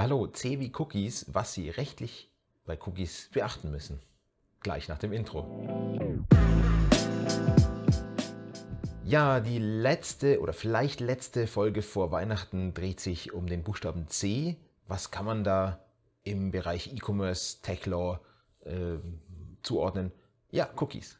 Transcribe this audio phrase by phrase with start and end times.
[0.00, 2.30] Hallo, C wie Cookies, was Sie rechtlich
[2.64, 3.98] bei Cookies beachten müssen.
[4.60, 5.44] Gleich nach dem Intro.
[9.04, 14.56] Ja, die letzte oder vielleicht letzte Folge vor Weihnachten dreht sich um den Buchstaben C.
[14.86, 15.84] Was kann man da
[16.22, 18.20] im Bereich E-Commerce, Tech Law
[18.66, 18.98] äh,
[19.64, 20.12] zuordnen?
[20.52, 21.18] Ja, Cookies.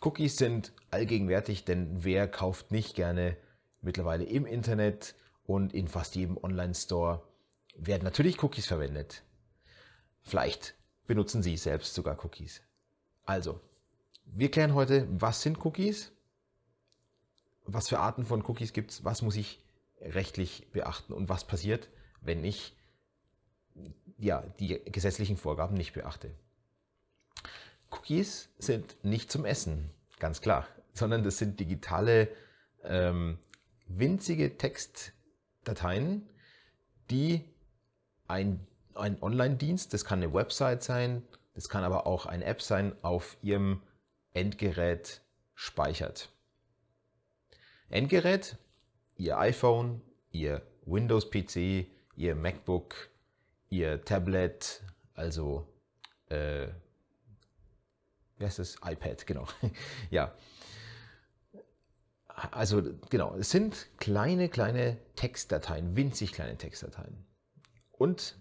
[0.00, 3.36] Cookies sind allgegenwärtig, denn wer kauft nicht gerne
[3.82, 5.14] mittlerweile im Internet
[5.46, 7.22] und in fast jedem Online-Store
[7.78, 9.22] werden natürlich Cookies verwendet.
[10.22, 10.74] Vielleicht
[11.06, 12.62] benutzen Sie selbst sogar Cookies.
[13.24, 13.60] Also,
[14.24, 16.12] wir klären heute, was sind Cookies,
[17.64, 19.60] was für Arten von Cookies gibt es, was muss ich
[20.00, 21.88] rechtlich beachten und was passiert,
[22.20, 22.74] wenn ich
[24.18, 26.30] ja, die gesetzlichen Vorgaben nicht beachte.
[27.90, 32.28] Cookies sind nicht zum Essen, ganz klar, sondern das sind digitale,
[32.82, 33.38] ähm,
[33.86, 36.28] winzige Textdateien,
[37.10, 37.44] die
[38.28, 41.22] ein, ein Online-Dienst, das kann eine Website sein,
[41.54, 43.82] das kann aber auch eine App sein, auf Ihrem
[44.32, 45.22] Endgerät
[45.54, 46.30] speichert.
[47.88, 48.56] Endgerät,
[49.16, 51.86] Ihr iPhone, Ihr Windows-PC,
[52.16, 53.10] Ihr MacBook,
[53.70, 54.82] Ihr Tablet,
[55.14, 55.66] also
[56.28, 56.68] äh,
[58.38, 58.76] wie heißt das?
[58.84, 59.46] iPad, genau.
[60.10, 60.32] ja.
[62.28, 67.27] Also genau, es sind kleine, kleine Textdateien, winzig kleine Textdateien.
[67.98, 68.36] Und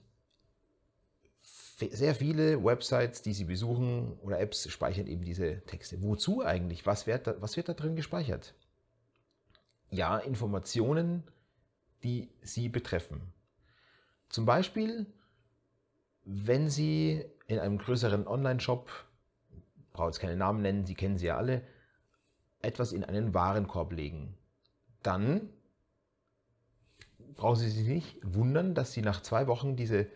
[1.80, 6.02] sehr viele Websites, die Sie besuchen oder Apps speichern eben diese Texte.
[6.02, 6.86] Wozu eigentlich?
[6.86, 8.55] Was wird da, was wird da drin gespeichert?
[9.89, 11.23] Ja, Informationen,
[12.03, 13.33] die Sie betreffen.
[14.30, 15.05] Zum Beispiel,
[16.23, 18.89] wenn Sie in einem größeren Online-Shop,
[19.94, 21.61] brauche jetzt keine Namen nennen, Sie kennen sie ja alle,
[22.61, 24.38] etwas in einen Warenkorb legen,
[25.03, 25.49] dann
[27.36, 30.08] brauchen Sie sich nicht wundern, dass Sie nach zwei Wochen diese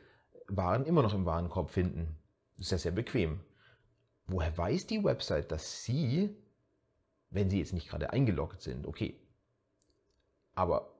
[0.48, 2.17] Waren immer noch im Warenkorb finden.
[2.58, 3.40] Das ist ja sehr bequem.
[4.28, 6.36] Woher weiß die Website, dass Sie,
[7.30, 9.20] wenn Sie jetzt nicht gerade eingeloggt sind, okay,
[10.54, 10.94] aber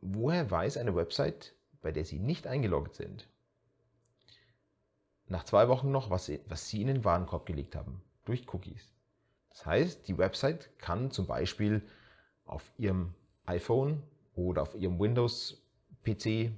[0.00, 3.28] woher weiß eine Website, bei der Sie nicht eingeloggt sind,
[5.26, 8.02] nach zwei Wochen noch, was Sie, was Sie in den Warenkorb gelegt haben?
[8.24, 8.92] Durch Cookies.
[9.50, 11.82] Das heißt, die Website kann zum Beispiel
[12.44, 13.14] auf Ihrem
[13.46, 14.02] iPhone
[14.34, 16.52] oder auf Ihrem Windows-PC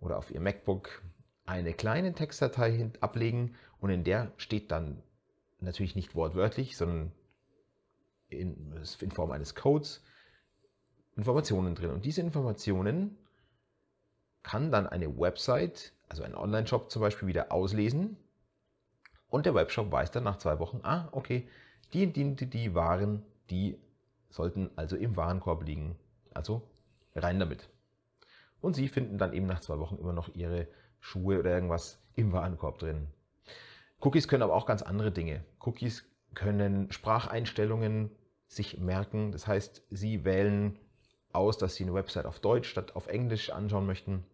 [0.00, 1.02] oder auf Ihrem MacBook
[1.44, 5.02] eine kleine Textdatei ablegen und in der steht dann
[5.60, 7.12] natürlich nicht wortwörtlich, sondern
[8.28, 10.02] in, in Form eines Codes
[11.16, 11.90] Informationen drin.
[11.90, 13.16] Und diese Informationen
[14.42, 18.16] kann dann eine Website, also ein Online-Shop zum Beispiel, wieder auslesen.
[19.28, 21.48] Und der Webshop weiß dann nach zwei Wochen, ah, okay,
[21.92, 23.78] die, die, die Waren, die
[24.28, 25.96] sollten also im Warenkorb liegen.
[26.34, 26.62] Also
[27.16, 27.68] rein damit.
[28.60, 30.68] Und Sie finden dann eben nach zwei Wochen immer noch Ihre
[31.00, 33.08] Schuhe oder irgendwas im Warenkorb drin.
[34.00, 35.44] Cookies können aber auch ganz andere Dinge.
[35.60, 36.04] Cookies
[36.34, 38.10] können Spracheinstellungen
[38.46, 39.32] sich merken.
[39.32, 40.78] Das heißt, Sie wählen
[41.32, 44.24] aus, dass Sie eine Website auf Deutsch statt auf Englisch anschauen möchten.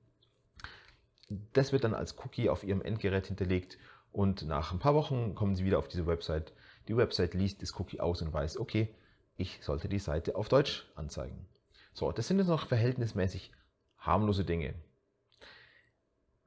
[1.52, 3.78] Das wird dann als Cookie auf Ihrem Endgerät hinterlegt
[4.12, 6.52] und nach ein paar Wochen kommen Sie wieder auf diese Website.
[6.88, 8.94] Die Website liest das Cookie aus und weiß, okay,
[9.36, 11.46] ich sollte die Seite auf Deutsch anzeigen.
[11.92, 13.52] So, das sind jetzt noch verhältnismäßig
[13.98, 14.74] harmlose Dinge.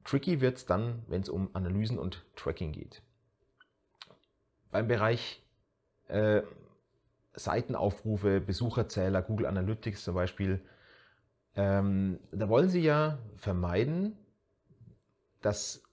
[0.04, 3.02] Tricky wird es dann, wenn es um Analysen und Tracking geht.
[4.72, 5.44] Beim Bereich
[6.08, 6.42] äh,
[7.34, 10.62] Seitenaufrufe, Besucherzähler, Google Analytics zum Beispiel,
[11.56, 14.18] ähm, da wollen Sie ja vermeiden,
[15.42, 15.84] dass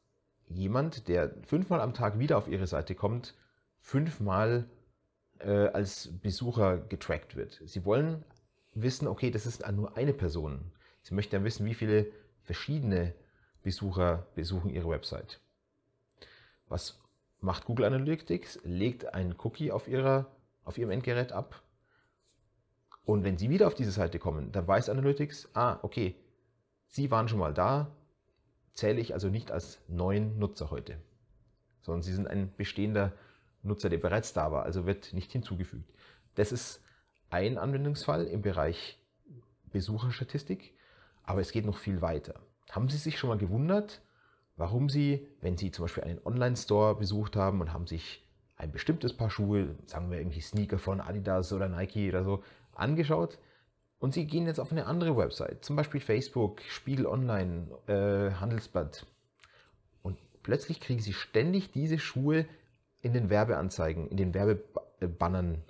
[0.49, 3.35] jemand, der fünfmal am Tag wieder auf Ihre Seite kommt,
[3.79, 4.69] fünfmal
[5.39, 7.63] äh, als Besucher getrackt wird.
[7.65, 8.25] Sie wollen
[8.75, 10.73] wissen, okay, das ist nur eine Person.
[11.03, 12.11] Sie möchten ja wissen, wie viele
[12.43, 13.15] verschiedene
[13.63, 15.41] Besucher besuchen Ihre Website.
[16.69, 17.01] Was
[17.41, 18.61] macht Google Analytics?
[18.65, 20.35] Legt einen Cookie auf, ihrer,
[20.65, 21.63] auf Ihrem Endgerät ab.
[23.05, 26.17] Und wenn Sie wieder auf diese Seite kommen, dann weiß Analytics, ah, okay,
[26.87, 27.97] Sie waren schon mal da,
[28.75, 30.99] zähle ich also nicht als neuen Nutzer heute,
[31.81, 33.13] sondern Sie sind ein bestehender
[33.63, 35.91] Nutzer, der bereits da war, also wird nicht hinzugefügt.
[36.35, 36.83] Das ist
[37.33, 38.99] ein Anwendungsfall im Bereich
[39.73, 40.75] Besucherstatistik,
[41.25, 42.35] aber es geht noch viel weiter.
[42.71, 44.03] Haben Sie sich schon mal gewundert,
[44.57, 48.23] warum Sie, wenn Sie zum Beispiel einen Online-Store besucht haben und haben sich
[48.57, 52.45] ein bestimmtes Paar Schuhe, sagen wir irgendwie Sneaker von Adidas oder Nike oder so,
[52.75, 53.39] angeschaut
[53.99, 59.07] und Sie gehen jetzt auf eine andere Website, zum Beispiel Facebook, Spiegel Online, äh, Handelsblatt
[60.03, 62.45] und plötzlich kriegen Sie ständig diese Schuhe
[63.01, 65.63] in den Werbeanzeigen, in den Werbebannern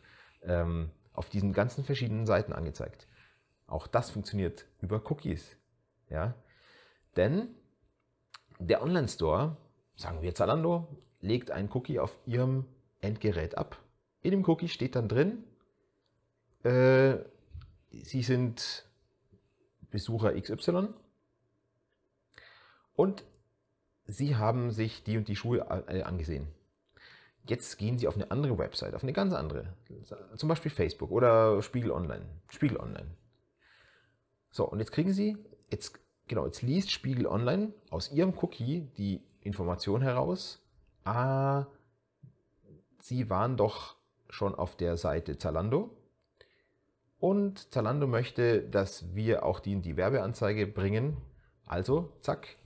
[0.42, 3.06] ähm, auf diesen ganzen verschiedenen Seiten angezeigt.
[3.66, 5.56] Auch das funktioniert über Cookies.
[6.08, 6.34] Ja?
[7.16, 7.48] Denn
[8.58, 9.56] Der Online-Store,
[9.96, 10.86] sagen wir Zalando,
[11.20, 12.66] legt einen Cookie auf Ihrem
[13.00, 13.78] Endgerät ab.
[14.20, 15.44] In dem Cookie steht dann drin,
[16.62, 17.16] äh,
[17.90, 18.86] Sie sind
[19.90, 20.88] Besucher XY
[22.94, 23.24] und
[24.06, 26.48] Sie haben sich die und die Schuhe äh, angesehen.
[27.44, 29.74] Jetzt gehen Sie auf eine andere Website, auf eine ganz andere,
[30.36, 32.24] zum Beispiel Facebook oder Spiegel Online.
[32.48, 33.16] Spiegel Online.
[34.50, 35.36] So, und jetzt kriegen Sie,
[35.70, 35.98] jetzt,
[36.28, 40.62] genau, jetzt liest Spiegel Online aus Ihrem Cookie die Information heraus,
[41.04, 41.66] ah,
[43.00, 43.96] Sie waren doch
[44.28, 45.90] schon auf der Seite Zalando
[47.18, 51.16] und Zalando möchte, dass wir auch die in die Werbeanzeige bringen.
[51.66, 52.56] Also, zack,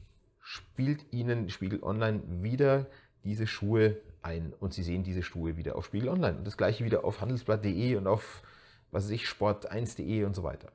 [0.40, 2.87] spielt Ihnen Spiegel Online wieder
[3.25, 3.96] diese Schuhe
[4.26, 7.20] ein und Sie sehen diese Schuhe wieder auf Spiegel Online und das gleiche wieder auf
[7.20, 8.43] handelsblatt.de und auf
[8.90, 10.73] was weiß ich, sport1.de und so weiter.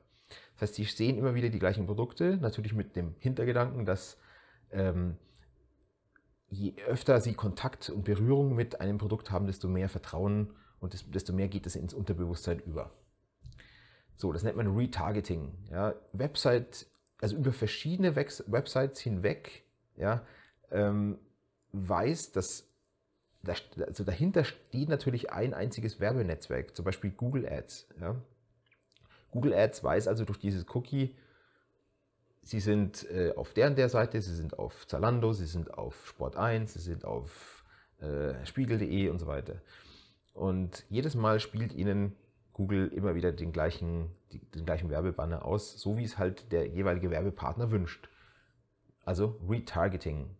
[0.54, 4.16] Das heißt, Sie sehen immer wieder die gleichen Produkte, natürlich mit dem Hintergedanken, dass
[4.70, 5.16] ähm,
[6.48, 11.32] je öfter Sie Kontakt und Berührung mit einem Produkt haben, desto mehr Vertrauen und desto
[11.32, 12.92] mehr geht es ins Unterbewusstsein über.
[14.16, 15.52] So, das nennt man Retargeting.
[15.70, 16.86] Ja, Website,
[17.20, 19.64] also über verschiedene Websites hinweg,
[19.96, 20.24] ja,
[20.70, 21.18] ähm,
[21.72, 22.71] weiß, dass
[23.46, 27.88] also dahinter steht natürlich ein einziges Werbenetzwerk, zum Beispiel Google Ads.
[28.00, 28.16] Ja.
[29.30, 31.16] Google Ads weiß also durch dieses Cookie,
[32.44, 36.08] Sie sind äh, auf der und der Seite, Sie sind auf Zalando, Sie sind auf
[36.08, 37.64] Sport 1, Sie sind auf
[38.00, 39.60] äh, Spiegel.de und so weiter.
[40.34, 42.16] Und jedes Mal spielt Ihnen
[42.52, 44.10] Google immer wieder den gleichen,
[44.54, 48.08] den gleichen Werbebanner aus, so wie es halt der jeweilige Werbepartner wünscht.
[49.04, 50.30] Also Retargeting,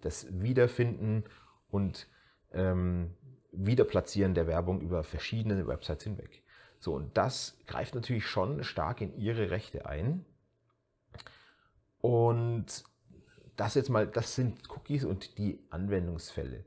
[0.00, 1.24] das Wiederfinden
[1.70, 2.08] und
[2.56, 3.14] ähm,
[3.52, 6.42] Wiederplatzieren der Werbung über verschiedene Websites hinweg.
[6.78, 10.24] So, und das greift natürlich schon stark in ihre Rechte ein.
[12.00, 12.84] Und
[13.56, 16.64] das jetzt mal, das sind Cookies und die Anwendungsfälle.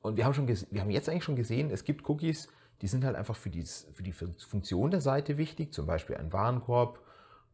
[0.00, 2.48] Und wir haben, schon wir haben jetzt eigentlich schon gesehen, es gibt Cookies,
[2.82, 6.32] die sind halt einfach für, dies, für die Funktion der Seite wichtig, zum Beispiel ein
[6.32, 7.00] Warenkorb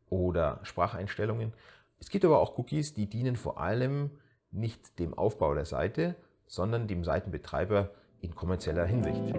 [0.08, 1.52] oder Spracheinstellungen.
[2.00, 4.10] Es gibt aber auch Cookies, die dienen vor allem
[4.50, 6.16] nicht dem Aufbau der Seite,
[6.48, 7.90] sondern dem Seitenbetreiber
[8.20, 9.34] in kommerzieller Hinsicht.